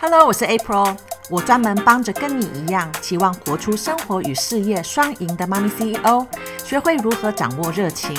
[0.00, 0.96] Hello，我是 April，
[1.28, 6.24] 我专门帮着跟你一样期望活出生活与事业双赢的妈咪 CEO，
[6.64, 8.14] 学会如何掌握热情，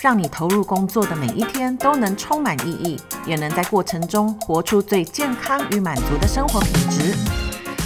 [0.00, 7.14] 让你投入工作的每一天都能充满意义，也能在过程中活出最健康与满足的生活品质。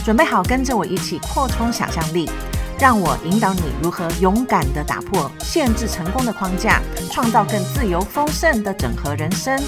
[0.04, 2.30] 准备好跟着我一起扩充想象力，
[2.78, 6.80] 让我引导你如何勇敢地打破限制成功的框架，
[7.10, 9.60] 创造更自由丰盛的整合人生。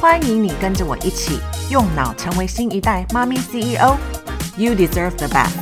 [0.00, 1.40] 欢迎你跟着我一起
[1.70, 3.98] 用脑成为新一代妈咪 CEO。
[4.56, 5.54] You deserve the best。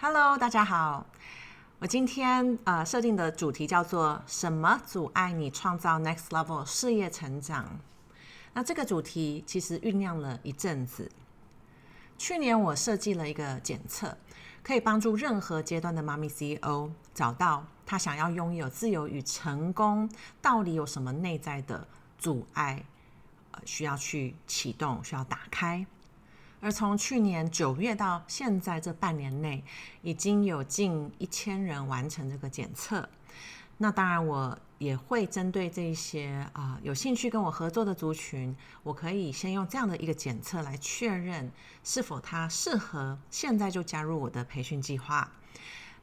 [0.00, 1.04] Hello，大家好。
[1.80, 7.80] 我今天呃设定的主题叫做“什么阻碍你创造 Next Level 事业成长”。
[8.54, 11.10] 那这个主题其实酝酿了一阵子。
[12.16, 14.16] 去年我设计了一个检测，
[14.62, 20.08] 可以帮助任何阶段的妈咪 CEO 找到他想要拥有自由与成功
[20.40, 21.88] 到底有什么内在的。
[22.16, 22.84] 阻碍，
[23.64, 25.86] 需要去启动，需要打开。
[26.60, 29.62] 而从去年九月到现在这半年内，
[30.02, 33.08] 已经有近一千人完成这个检测。
[33.76, 41.48] 那当然，我也会针对这些啊、有兴趣跟我合作的族群，我可以先用这样的一个检测来确认
[41.84, 45.30] 是否他适合现在就加入我的培训计划。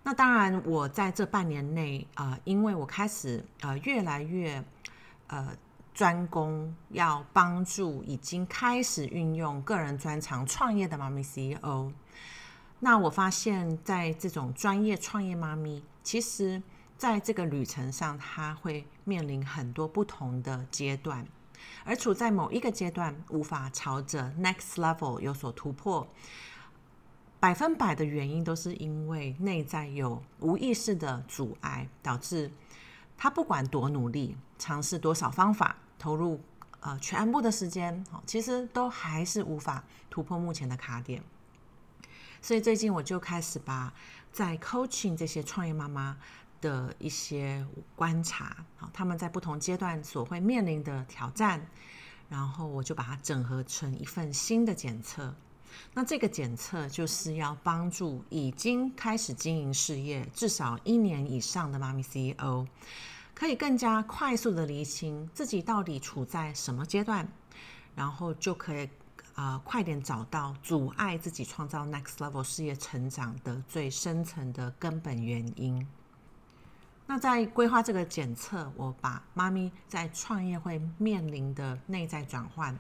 [0.04, 4.64] 那当然，我在这半年内啊、因为我开始呃越来越
[5.28, 5.54] 呃。
[5.96, 11.94] 专攻要帮助已经开始运用个人专长创业的妈咪 CEO。
[12.80, 16.62] 那我发现，在这种专业创业妈咪，其实
[16.98, 21.26] 在这个旅程上，她会面临很多不同的阶段，
[21.86, 26.06] 而处在某一个阶段无法朝着 next level 有所突破，
[27.40, 32.52] 百分百的原因都是因为内在有无意识的阻碍，导致
[33.18, 35.78] 她不管多努力，尝试多少方法。
[35.98, 36.42] 投入
[36.80, 41.24] 呃全部的时间，其实都还是无法突破目前的卡点。
[42.42, 43.92] 所以最近我就开始把
[44.32, 46.16] 在 coaching 这些创业妈妈
[46.62, 47.66] 的一些
[47.96, 51.66] 观察，好，他们在不同阶段所会面临的挑战，
[52.30, 55.34] 然后我就把它整合成一份新的检测。
[55.94, 62.66] 那这个检测就是要帮助已经开始经营事业至少一年以上的妈咪 CEO。
[63.36, 67.28] 可以更加快速的厘清自己到底处在什么阶段，
[67.94, 68.86] 然后就可以
[69.34, 75.86] 啊、呃、快点找到阻碍自己创造 next level 事业成长的最深层的根本原因。
[77.06, 82.80] 那在规划这个检测，我把妈咪在创业会面临的内在转换，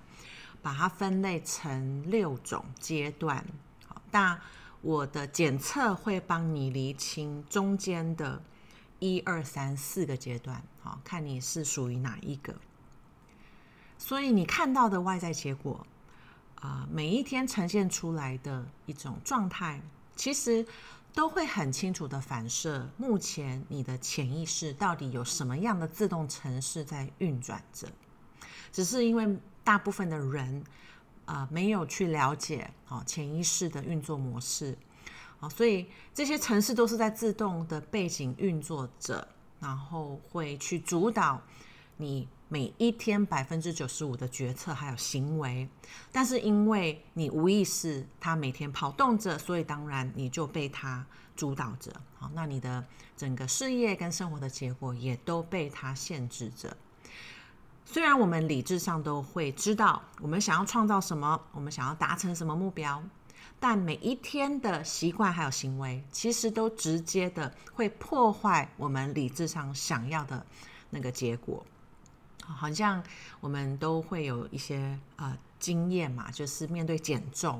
[0.61, 3.45] 把它分类成六种阶段。
[3.87, 4.39] 好，那
[4.81, 8.41] 我的检测会帮你厘清中间的。
[9.13, 12.55] 一二三四个阶段，好，看你是属于哪一个。
[13.97, 15.85] 所以你看到的外在结果，
[16.55, 19.81] 啊、每一天呈现出来的一种状态，
[20.15, 20.65] 其实
[21.13, 27.87] 都会很清楚的反射目前你的潜意识到底有什么样的自动程式在运转着。
[28.71, 30.63] 只是因为大部分的人
[31.25, 34.77] 啊、没有去了解啊潜意识的运作模式。
[35.49, 39.27] 所以这些程式都是在自动的背景运作着，
[39.59, 41.41] 然后会去主导
[41.97, 45.67] 你每一天百分之九十五的决策还有行为。
[46.11, 51.05] 但是因为你无意识，它每天跑动着，所以当然你就被它
[51.35, 51.91] 主导着。
[52.17, 52.83] 好，那你的
[53.17, 56.75] 整个事业跟生活的结果也都被它限制着。
[57.87, 63.03] 虽然我们理智上都会知道我们想要创造什么，我们想要达成什么目标。
[63.59, 70.45] 但每一天的习惯还有行为，其实都直接的会破坏我们理智上想要的
[70.89, 71.65] 那个结果。
[72.47, 73.03] 好像
[73.39, 77.59] 我们都会有一些呃经验嘛，就是面对减重，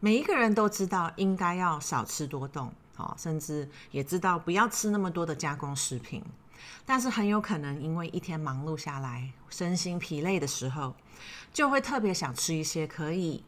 [0.00, 6.24] 每一个人都知道应该要少吃多动，好，甚至也知道不要吃那么多的加工食品。
[6.84, 10.94] 但是很有可能因为一天忙碌下来，身心疲累的时候，
[11.52, 13.44] 就会特别想吃一些可以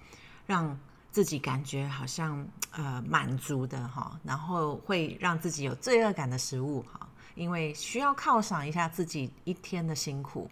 [0.46, 0.78] 让
[1.12, 10.50] 自己感觉好像呃满足的哈，然后会让自己有罪恶感的食物哈，因为需要犒赏一下自己一天的辛苦，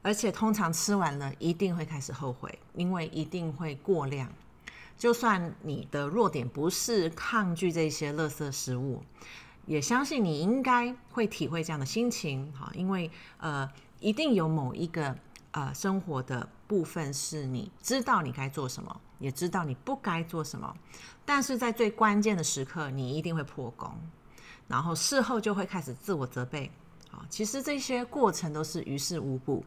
[0.00, 4.28] 而且通常吃完了一定会开始后悔，因为一定会过量。
[4.96, 9.02] 就算你的弱点不是抗拒这些垃圾食物，
[9.66, 13.70] 也相信你应该会体会这样的心情哈，因为呃
[14.00, 15.16] 一定有某一个
[15.52, 19.00] 呃生活的部分是你知道你该做什么。
[19.18, 20.72] 也知道你不该做什么，
[21.24, 23.92] 但是在最关键的时刻，你一定会破功，
[24.68, 26.70] 然后事后就会开始自我责备。
[27.10, 29.64] 啊，其实这些过程都是于事无补，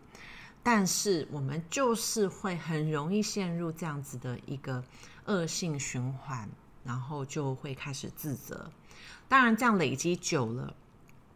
[0.64, 4.82] 但是我们就是会很容易陷入这样子的一个
[5.26, 6.48] 恶性循环，
[6.86, 8.72] 然后就会开始自责。
[9.28, 10.74] 当然，这样累积久了，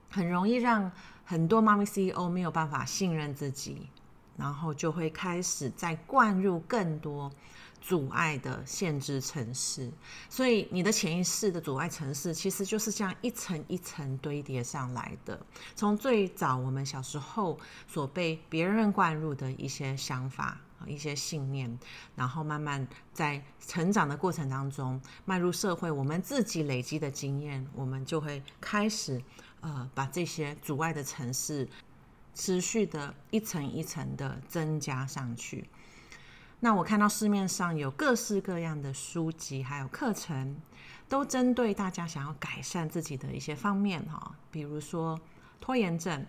[0.09, 0.89] 很容易让
[1.25, 3.89] 很多妈咪 CEO 没有办法信任自己，
[4.37, 7.31] 然后就会开始再灌入更多
[7.81, 9.91] 阻碍的限制程式。
[10.29, 15.39] 所以，你的潜意识的阻碍程式其实就是这样一层一层堆叠上来的。
[15.75, 20.57] 从最早我们小时候所被别人灌入的一些想法。
[20.87, 21.79] 一些信念，
[22.15, 29.19] 然后慢慢在成长的过程当中，迈入社会，我们自己累积的经验，我们就会开始
[29.61, 31.67] 呃，把这些阻碍的程式
[32.35, 35.67] 持续的一层一层的增加上去。
[36.59, 40.55] 那我看到市面上有各式各样的书籍，还有课程，
[41.09, 45.19] 都针对大家想要改善自己的一些方面哈，比如说
[45.59, 46.23] 拖延症，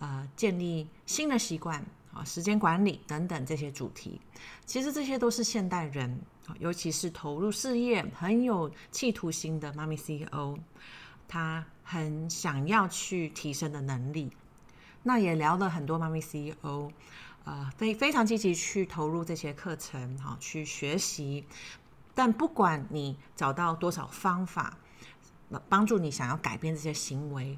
[0.00, 1.84] 呃，建立新的习惯。
[2.12, 4.18] 啊，时间管理等等这些主题，
[4.64, 6.18] 其实这些都是现代人，
[6.58, 10.56] 尤其是投入事业很有企图心的妈咪 CEO，
[11.28, 14.30] 他很想要去提升的能力。
[15.08, 16.90] 那也聊了很多妈咪 CEO，
[17.44, 21.44] 呃，非非常积极去投入这些课程，好去学习。
[22.12, 24.76] 但不管你找到多少方法，
[25.68, 27.56] 帮助你想要改变这些行为，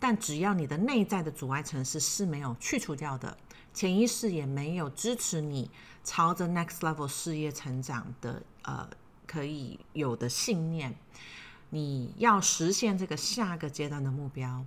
[0.00, 3.36] 但只要你的内在的阻碍程式是没有去除掉的。
[3.74, 5.70] 潜意识也没有支持你
[6.02, 8.88] 朝着 next level 事业成长的呃
[9.26, 10.96] 可以有的信念，
[11.68, 14.64] 你要实现这个下个阶段的目标，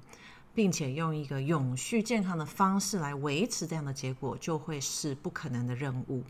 [0.59, 6.21] 并且用一个永续健康的方式来维持这样的结果，就会是不可能的任务。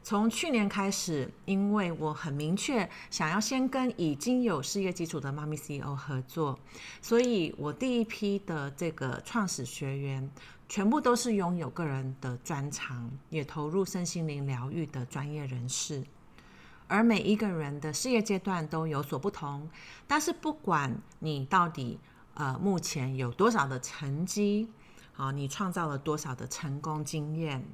[0.00, 6.56] 从去年开始，因为我很明确想要先跟已经有事业基础的妈咪 CEO 合作，
[7.00, 10.30] 所以我第一批的这个创始学员。
[10.68, 16.04] 全部都是拥有个人的专长，也投入身心灵疗愈的专业人士。
[16.86, 19.68] 而每一个人的事业阶段都有所不同，
[20.06, 21.98] 但是不管你到底
[22.34, 24.68] 呃目前有多少的成绩，
[25.16, 27.64] 啊，你创造了多少的成功经验，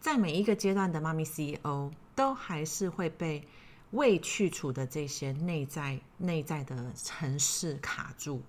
[0.00, 3.46] 在每一个阶段的妈咪 CEO 都还是会被
[3.90, 8.42] 未去除的这些内在内在的城市卡住。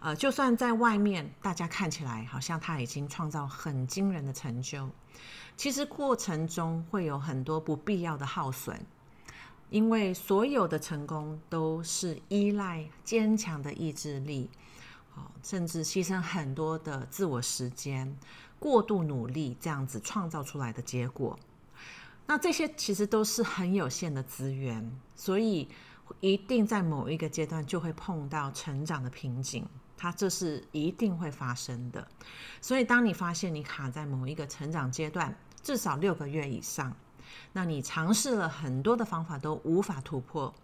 [0.00, 4.88] 呃，就算在外面，大家看起来好像他已经创造很惊人的成就，
[5.56, 8.78] 其实过程中会有很多不必要的耗损，
[9.70, 14.48] 因为所有的成功都是依赖坚强的意志力，
[15.42, 18.16] 甚至牺牲很多的自我时间、
[18.58, 21.38] 过度努力这样子创造出来的结果。
[22.26, 25.68] 那这些其实都是很有限的资源，所以
[26.20, 29.66] 一定在某一个阶段就会碰到成长的瓶颈。
[30.00, 32.06] 它这是一定会发生的，
[32.60, 36.94] 所以当你发现你卡在某一个成长阶段，至少六个月以上，
[37.52, 40.54] 那你尝试了很多的方法都无法突破，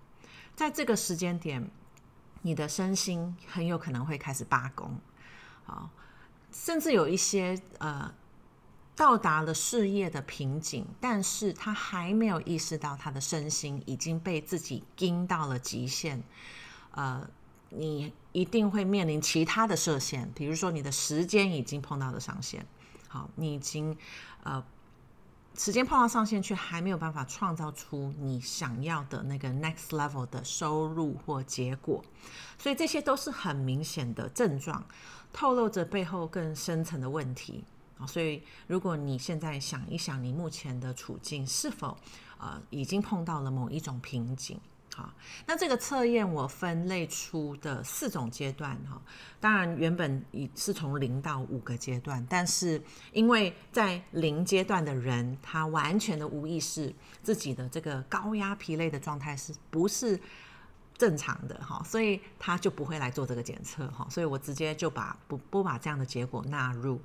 [0.55, 1.69] 在这个时间点，
[2.45, 4.97] 你的身心很有可能会开始罢工，
[5.67, 5.91] 啊，
[6.53, 8.15] 甚至有一些呃
[8.95, 16.23] 到达了事业的瓶颈，但是他还没有意识到他的身心已经被自己盯到了极限，
[16.93, 17.29] 呃。
[17.77, 22.65] 你一定会面临其他的设限，比如说你的时间已经碰到了上限，
[23.09, 23.97] 好，你已经
[24.45, 24.65] 呃
[25.57, 32.05] 时间碰到上限，却还没有办法创造出你想要的那个 next level 的收入或结果，
[32.59, 34.85] 所以这些都是很明显的症状，
[35.33, 37.65] 透露着背后更深层的问题
[37.99, 38.07] 啊。
[38.07, 41.97] 所以如果你现在想一想，你目前的处境是否
[42.39, 44.61] 呃已经碰到了某一种瓶颈？
[44.97, 45.13] 好，
[45.45, 49.03] 那这个测验我分类出的四种阶段哈，
[49.41, 52.81] 当然原本已是从零到五个阶段，但是
[53.13, 60.17] 因为在零阶段的人，他完全的无意识自己的这个高压疲累的状态是不是
[60.97, 67.01] 正常的哈，所以他就不会来做这个检测哈，所以我直接就把不不把这样的结果纳入。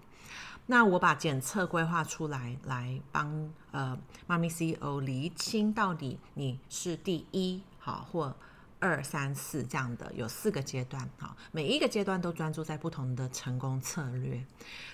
[0.67, 7.63] 那我把检测规划出来，来帮呃妈咪 CEO 厘清到底你是第一。
[7.79, 8.35] 好，或
[8.79, 11.09] 二三四这样的，有四个阶段。
[11.17, 14.45] 好，每一个阶段都专注在不同的成功策略。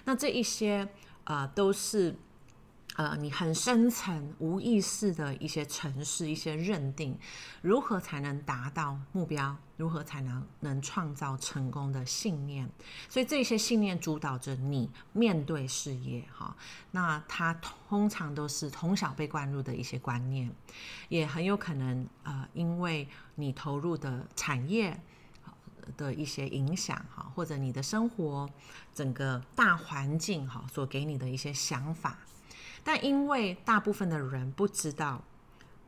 [0.05, 0.87] 那这一些
[1.25, 2.15] 啊，都是。
[2.95, 7.17] 呃，你很深层无意识的一些程式，一些认定，
[7.61, 9.55] 如何才能达到目标？
[9.77, 12.69] 如何才能能创造成功的信念？
[13.09, 16.55] 所以这些信念主导着你面对事业，哈。
[16.91, 17.53] 那它
[17.89, 20.49] 通常都是从小被灌入的一些观念，
[21.09, 24.99] 也很有可能呃，因为你投入的产业。
[25.97, 28.49] 的一些影响哈，或者你的生活
[28.91, 32.17] 整个大环境哈所给你的一些想法，
[32.85, 35.21] 但因为大部分的人不知道，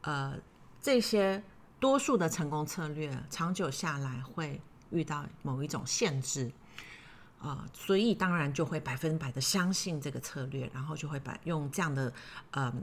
[0.01, 0.38] 呃，
[0.82, 1.42] 这些
[1.80, 6.51] 多数的成功策略长久下来会遇到某一种限制。
[7.39, 12.12] 啊、所以当然就会百分百的相信这个策略，然后就会把用这样的
[12.50, 12.74] 呃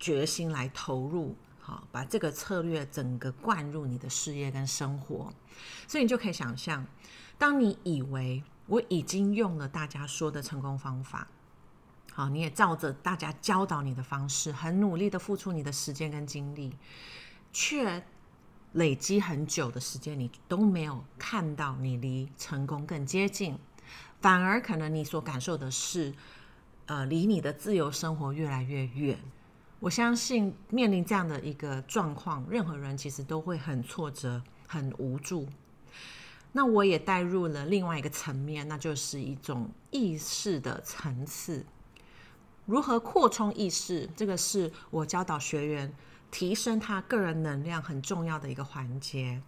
[0.00, 5.32] 决心来投入，好，把这个策略整个灌入你的事业跟生活。
[5.86, 6.84] 所以你就可以想象，
[7.38, 11.28] 当你以为我已经用了大家说的成功方法，
[12.20, 16.70] 好，你也照着大家教导你的方式，很努力的付出你的时间跟精力，
[17.50, 18.04] 却
[18.72, 23.58] 累积很久的时间，你都没有看到你离成功更接近。
[24.20, 26.12] 反而可能你所感受的是，
[26.84, 29.18] 呃，离你的自由生活越来越远。
[29.78, 35.48] 我相信面临这样的一个状况，任何人其实都会很挫折、很无助。
[36.52, 41.64] 那我也带入了另外一个层面，那就是一种意识的层次。
[42.70, 44.08] 如何扩充意识？
[44.14, 45.92] 这个是我教导学员
[46.30, 49.42] 提升他个人能量很重要的一个环节。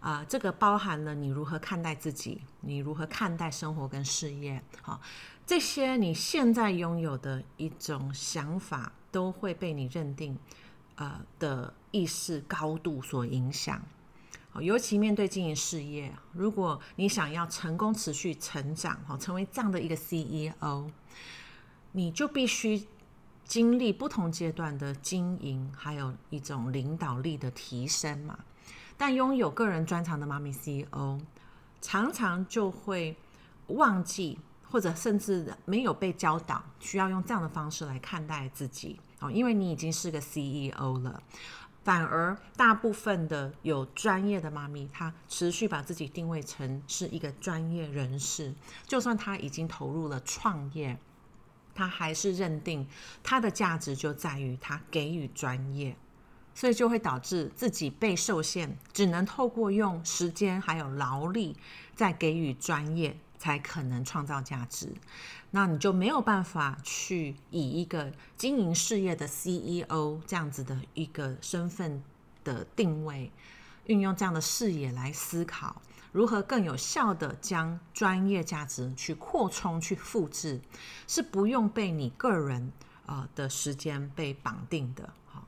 [0.00, 5.00] 啊、呃，这个包含了你如何看待自己，你如何看待生活跟事业，好，
[5.46, 10.36] 这些你现在拥有的一种想法，都会被你认定，
[10.96, 13.80] 呃的意识高度所影响。
[14.60, 20.90] 尤其面对经营事业，如果你想要成功持续成长，成为这样的一个 CEO，
[21.96, 22.86] 你就必须
[23.42, 28.38] 经历不同阶段的经营，还有一种领导力的提升嘛。
[28.98, 31.18] 但拥有个人专长的妈咪 CEO，
[31.80, 33.16] 常常就会
[33.68, 34.38] 忘记，
[34.70, 41.22] 或者甚至没有被教导，需要用这样的方式来看待自己哦，因为你已经是个 CEO 了。
[41.82, 48.52] 反而大部分的有专业的妈咪，她持续把自己定位成是一个专业人士，
[48.86, 50.98] 就算她已经投入了创业，
[51.76, 52.84] 他还是认定
[53.22, 55.94] 他的价值就在于他给予专业。
[56.58, 61.54] 所以就会导致自己被受限，只能透过用时间还有劳力，
[61.94, 64.88] 再给予专业，才可能创造价值。
[65.50, 72.02] 那你就没有办法去以一个经营事业的 CEO 这样子的一个身份
[72.42, 73.30] 的定位，
[73.84, 75.82] 运用这样的视野来思考，
[76.16, 80.58] 如何更有效地将专业价值去扩充、去复制，
[81.06, 82.72] 是不用被你个人
[83.04, 85.06] 呃的时间被绑定的。
[85.26, 85.46] 好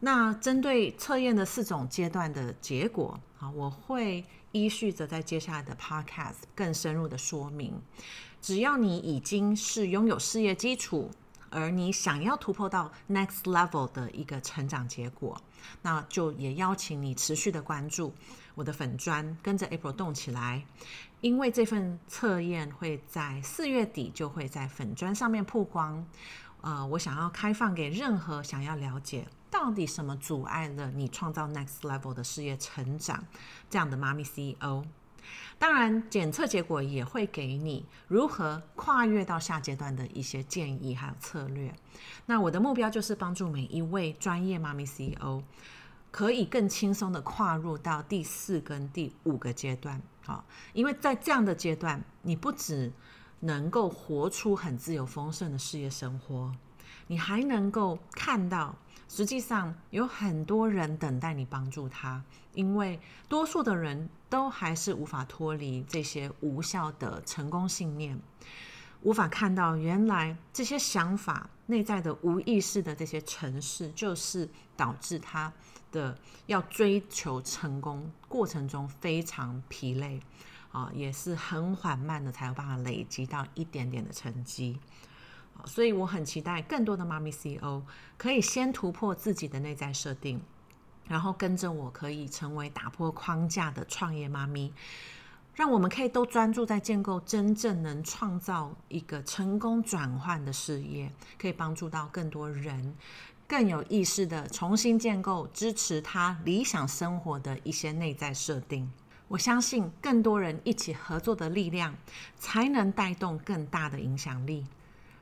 [0.00, 7.72] 那针对测验的四种阶段的结果，啊，我会依序着在接下来的 podcast 更深入的说明。
[8.42, 11.10] 只要你已经是拥有事业基础，
[11.54, 15.40] 而你想要突破到 next level 的一个成长结果，
[15.82, 18.12] 那就也邀请你持续的关注
[18.56, 20.64] 我的粉专，跟着 April 动起来。
[21.20, 26.04] 因为这份测验会在四月底就会在粉专上面曝光。
[26.60, 29.26] 呃，我想要开放给任何想要了解。
[29.50, 33.24] 到底什么阻碍了你创造 next level 的事业成长？
[33.70, 34.84] 这样的妈咪 CEO，
[35.58, 41.74] 当然检测结果也会给你如何跨越到下阶段的一些建议还有策略。
[42.26, 45.42] 那我的目标就是帮助每一位专业妈咪 CEO
[46.10, 50.00] 可以更轻松的跨入到第四跟第五个阶段。
[50.22, 52.92] 好，因为在这样的阶段，你不只
[53.40, 56.50] 能够活出很自由丰盛的事业生活，
[57.06, 58.74] 你还能够看到。
[59.06, 62.20] 实际上有很多人等待你帮助他，
[62.54, 68.18] 因为多数的人都还是无法脱离这些无效的成功信念，
[69.02, 75.52] 无法看到原来这些想法内在的无意识的这些程式，就是导致他
[75.92, 80.18] 的要追求成功过程中非常疲累
[80.72, 84.80] 啊，也是很缓慢的才有办法累积到一点点的成绩。
[85.64, 87.82] 所以我很期待更多的妈咪 CEO
[88.18, 90.40] 可以先突破自己的内在设定，
[91.08, 94.72] 然后跟着我可以成为打破框架的创业妈咪，
[95.54, 102.94] 让我们可以都专注在建构真正能创造一个成功转换的事业，可以帮助到更多人
[103.46, 108.90] 更有意识的重新建构支持他理想生活的一些内在设定。
[109.28, 111.94] 我相信更多人一起合作的力量，
[112.38, 114.66] 才能带动更大的影响力。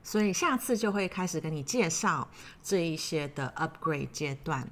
[0.02, 2.28] 所以下次就会开始跟你介绍
[2.62, 4.68] 这一些的 upgrade 阶段。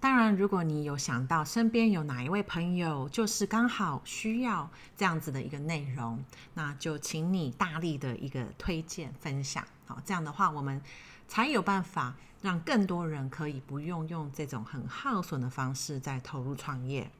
[0.00, 6.24] 当然，如果你有想到身边有哪一位朋友，就是刚好需要这样子的一个内容，
[6.54, 9.64] 那就请你大力的一个推荐分享。
[9.86, 10.80] 好，这样的话，我们
[11.26, 17.10] 才有办法让更多人可以不用用这种很耗损的方式在投入创业。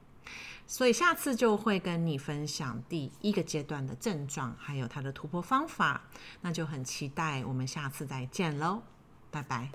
[0.66, 6.02] 所以下次就会跟你分享第一个阶段的症状，还有它的突破方法。
[6.42, 8.82] 那就很期待我们下次再见喽，
[9.30, 9.70] 拜拜。